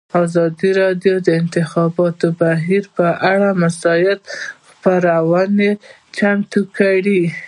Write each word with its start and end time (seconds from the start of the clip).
ازادي 0.23 0.69
راډیو 0.81 1.15
د 1.21 1.25
د 1.25 1.29
انتخاباتو 1.41 2.27
بهیر 2.39 2.83
پر 2.95 3.09
اړه 3.31 3.49
مستند 3.61 4.19
خپرونه 4.69 5.69
چمتو 6.15 6.61
کړې. 6.77 7.23